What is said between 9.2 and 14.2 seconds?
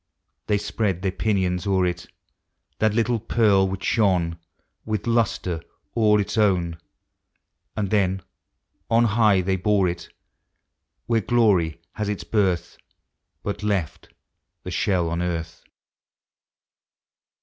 they bore it, Where glory has its birth;— But left